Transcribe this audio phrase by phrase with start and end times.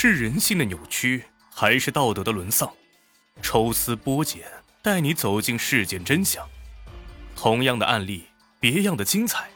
[0.00, 2.72] 是人性的扭曲，还是道德的沦丧？
[3.42, 4.44] 抽丝剥茧，
[4.80, 6.48] 带你走进事件真相。
[7.34, 8.26] 同样的案例，
[8.60, 9.50] 别样的精彩。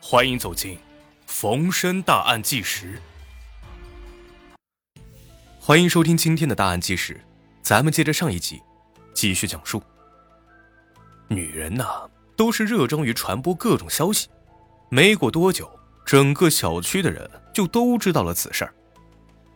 [0.00, 0.76] 欢迎走进
[1.26, 3.02] 《逢申大案纪实》。
[5.58, 7.20] 欢迎收听今天的大案纪实，
[7.60, 8.62] 咱们接着上一集，
[9.12, 9.82] 继续讲述。
[11.26, 14.28] 女人呐，都是热衷于传播各种消息。
[14.88, 15.68] 没过多久，
[16.06, 18.72] 整个小区的人就都知道了此事儿。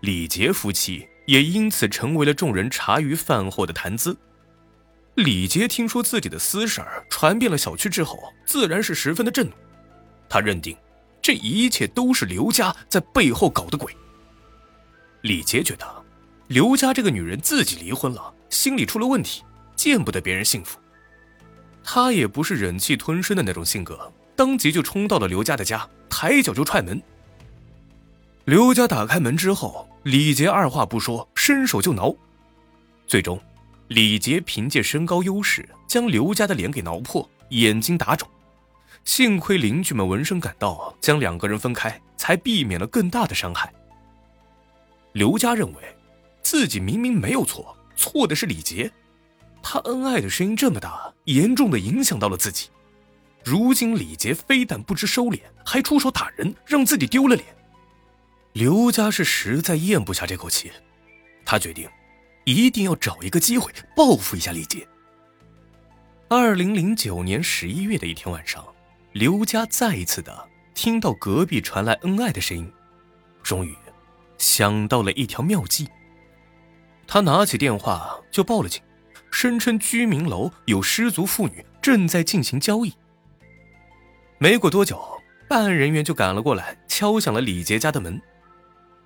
[0.01, 4.16] 李杰夫妻也因此成为了众人茶余饭后的谈资。
[5.16, 9.52] 李杰听说自己的私事儿传遍了小区之后，自然是十分的震怒。
[10.29, 10.77] 他认定，
[11.21, 13.93] 这一切都是刘家在背后搞的鬼。
[15.23, 16.05] 李杰觉得，
[16.46, 19.43] 刘家这个女人自己离婚了，心里出了问题，
[19.74, 20.79] 见不得别人幸福。
[21.83, 27.02] 他也不是忍气吞声的那种性格，当即就冲到了刘家的家，抬脚就踹门。
[28.45, 32.15] 刘家打开门之后，李杰二话不说，伸手就挠。
[33.07, 33.38] 最终，
[33.88, 38.29] 李杰凭借身高优势将刘家的脸给挠破，眼睛打肿。
[39.04, 43.73] 幸亏邻居们闻声赶到，将两个人分开，才避免了更大的伤害。
[45.13, 45.96] 刘家认为，
[46.43, 48.91] 自己明明没有错，错的是李杰。
[49.63, 52.69] 他恩爱的声音这么大，严重的影响到了自己。
[53.43, 57.46] 如今李杰非但不知收敛，还出手打人，让自己丢了脸。
[58.59, 60.73] 刘家是实在咽不下这口气，
[61.45, 61.88] 他决定
[62.45, 64.84] 一定要找一个机会报复一下李杰。
[66.26, 68.66] 二零零九年十一月的一天晚上，
[69.12, 72.69] 刘家再一次的听到隔壁传来恩爱的声音，
[73.44, 73.72] 终于
[74.38, 75.88] 想到了一条妙计。
[77.06, 78.82] 他拿起电话就报了警，
[79.31, 82.92] 声称居民楼有失足妇女正在进行交易。
[84.38, 85.00] 没过多久，
[85.48, 88.20] 办案人员就赶了过来，敲响了李杰家的门。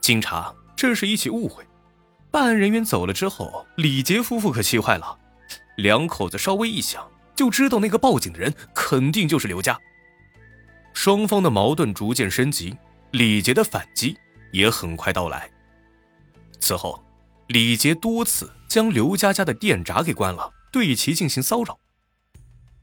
[0.03, 1.65] 经查，这是一起误会。
[2.31, 5.17] 办案人员走了之后，李杰夫妇可气坏了。
[5.77, 9.79] 两口子稍微一想，就知道那个报警的人肯定就是刘家。
[10.93, 12.77] 双方的矛盾逐渐升级，
[13.13, 14.19] 李杰的反击
[14.51, 15.49] 也很快到来。
[16.59, 17.03] 此后，
[17.47, 21.79] 李杰多次将刘家家的电闸给关了，对其进行骚扰。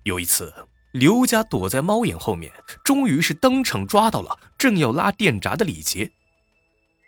[0.04, 0.54] 有一次，
[0.94, 2.52] 刘家躲在猫眼后面，
[2.84, 6.12] 终于是当场抓到了正要拉电闸的李杰。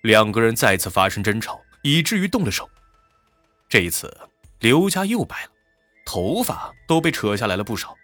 [0.02, 2.68] 两个人再次发生争吵，以至于动了手。
[3.70, 4.12] 这一次，
[4.60, 5.52] 刘家又败了，
[6.06, 7.96] 头发都被扯下来了不少。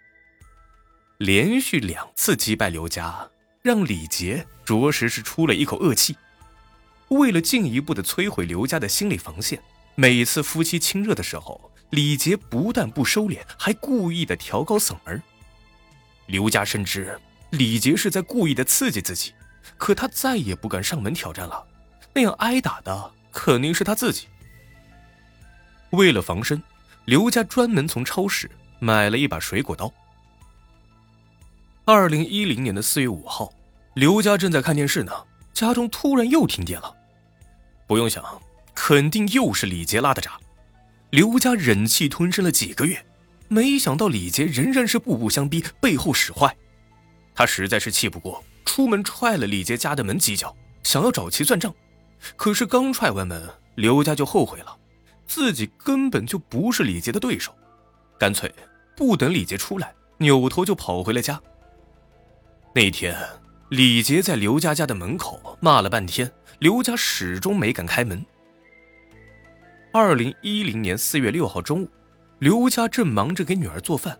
[1.18, 3.28] 连续两次击败刘家，
[3.62, 6.16] 让李杰着实是出了一口恶气。
[7.08, 9.60] 为了进一步的摧毁刘家的心理防线，
[9.96, 15.20] 每次夫妻亲热的时候，李杰不但不收敛，还故意的调高嗓门。
[16.26, 17.18] 刘家深知
[17.50, 19.34] 李杰是在故意的刺激自己，
[19.76, 21.66] 可他再也不敢上门挑战了。
[22.18, 24.26] 那样挨打的肯定是他自己。
[25.90, 26.60] 为了防身，
[27.04, 29.88] 刘家专门从超市买了一把水果刀。
[31.84, 33.52] 二零一零年的四月五号，
[33.94, 35.12] 刘家正在看电视呢，
[35.54, 36.92] 家中突然又停电了。
[37.86, 38.24] 不用想，
[38.74, 40.32] 肯定又是李杰拉的闸。
[41.10, 43.06] 刘家忍气吞声了几个月，
[43.46, 46.52] 没想到李杰仍然是步步相逼，背后使坏。
[47.32, 50.52] 他实在是气不过，出门踹了李杰家的门几脚，
[50.82, 51.72] 想要找其算账。
[52.36, 54.76] 可是刚踹完门，刘家就后悔了，
[55.26, 57.54] 自己根本就不是李杰的对手，
[58.18, 58.52] 干脆
[58.96, 61.40] 不等李杰出来，扭头就跑回了家。
[62.74, 63.16] 那天，
[63.70, 68.24] 李杰在刘家家的门口骂了半天，刘家始终没敢开门。
[69.92, 71.90] 二零一零年四月六号中午，
[72.38, 74.18] 刘家正忙着给女儿做饭，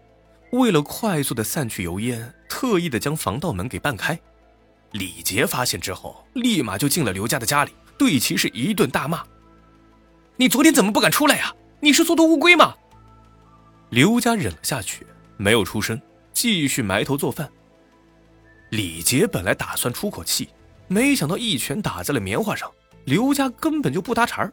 [0.52, 4.18] 为了快速的散去油烟，特意的将防盗门给半开。
[4.92, 7.72] 李杰发现之后，立马就进了刘家的家里。
[7.98, 9.24] 对其是一顿大骂
[10.36, 11.52] ：“你昨天怎么不敢出来呀？
[11.80, 12.74] 你是缩头乌龟吗？”
[13.90, 16.00] 刘家忍了下去，没有出声，
[16.32, 17.50] 继续埋头做饭。
[18.70, 20.50] 李杰本来打算出口气，
[20.86, 22.70] 没想到一拳打在了棉花上，
[23.04, 24.52] 刘家根本就不搭茬儿。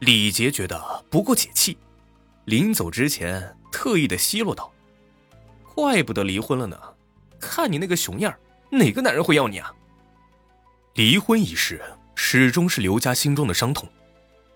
[0.00, 1.76] 李杰觉得不够解气，
[2.44, 4.70] 临走之前特意的奚落道
[5.74, 6.78] ：“怪不得离婚了呢，
[7.40, 8.32] 看你那个熊样
[8.70, 9.72] 哪个男人会要你啊？”
[10.94, 11.82] 离婚一事。
[12.20, 13.88] 始终是刘家心中的伤痛，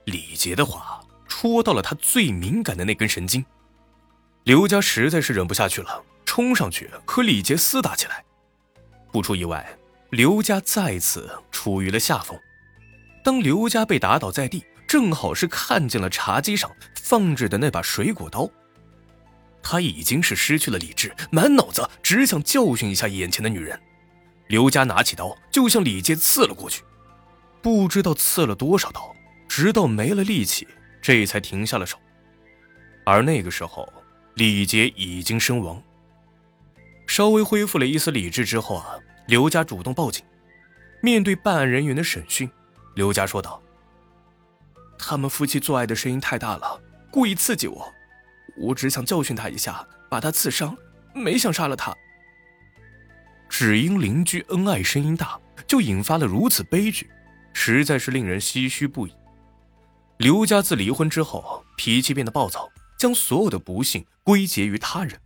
[0.04, 3.42] 李杰的话戳到了他最敏感的那根神经，
[4.42, 8.24] 刘家实在是忍不下去了，冲上去和李杰厮打起来。
[9.12, 9.78] 不出意外，
[10.10, 12.36] 刘家再次处于了下风。
[13.22, 18.50] 当刘家被打倒在地，正好是看见了茶几上放着的那把水果刀，
[19.62, 23.80] 他已经是失去了理智，满脑子只想教训一下眼前的女人。
[24.48, 26.82] 刘家拿起刀就向李杰刺了过去。
[27.62, 29.14] 不知道刺了多少刀，
[29.48, 30.66] 直到没了力气，
[31.00, 31.96] 这才停下了手。
[33.04, 33.90] 而那个时候，
[34.34, 35.82] 李杰已经身亡。
[37.06, 40.24] 稍微恢复了一丝理智之后啊，刘家主动报警。
[41.00, 42.48] 面对办案人员的审讯，
[42.94, 43.60] 刘家说道
[44.98, 46.80] ：“他们夫妻做爱的声音太大了，
[47.10, 47.92] 故意刺激我。
[48.56, 50.76] 我只想教训他一下，把他刺伤，
[51.12, 51.94] 没想杀了他。
[53.48, 57.10] 只因邻居恩爱声音大，就引发了如此悲剧，
[57.52, 59.12] 实在是令人唏嘘不已。
[60.18, 65.20] 刘家自离婚之后，脾气变得暴躁，将所有的不幸归结于他人，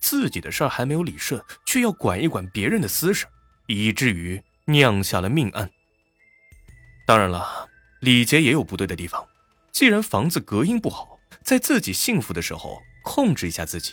[0.00, 3.26] 自己的事儿还没有理顺，却要管一管别人的私事，
[3.66, 5.70] 以至于……”酿下了命案。
[7.06, 7.68] 当然了，
[8.00, 9.22] 李杰也有不对的地方。
[9.70, 13.92] 既然房子隔音不好，在自己幸福的时候控制一下自己，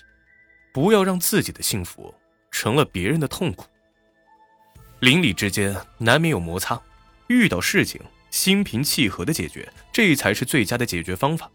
[0.71, 2.15] 不要让自己的幸福
[2.51, 3.65] 成了别人的痛苦。
[5.01, 6.81] 邻里之间难免有摩擦，
[7.31, 11.50] 遇到事情心平气和的解决，这才是最佳的解决方法。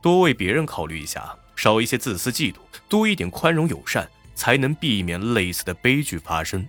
[0.00, 2.56] 多为别人考虑一下，少一些自私嫉妒，
[2.88, 6.66] 多一点宽容友善，才能避免类似的悲剧发生。